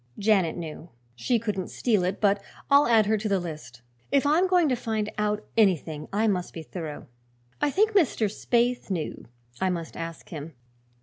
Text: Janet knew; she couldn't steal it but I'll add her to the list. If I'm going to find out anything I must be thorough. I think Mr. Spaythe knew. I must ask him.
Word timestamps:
Janet 0.17 0.57
knew; 0.57 0.89
she 1.15 1.37
couldn't 1.37 1.67
steal 1.69 2.03
it 2.03 2.19
but 2.19 2.41
I'll 2.71 2.87
add 2.87 3.05
her 3.05 3.19
to 3.19 3.29
the 3.29 3.39
list. 3.39 3.83
If 4.11 4.25
I'm 4.25 4.47
going 4.47 4.67
to 4.69 4.75
find 4.75 5.11
out 5.19 5.45
anything 5.55 6.07
I 6.11 6.27
must 6.27 6.53
be 6.55 6.63
thorough. 6.63 7.05
I 7.61 7.69
think 7.69 7.91
Mr. 7.91 8.25
Spaythe 8.27 8.89
knew. 8.89 9.27
I 9.59 9.69
must 9.69 9.95
ask 9.95 10.29
him. 10.29 10.55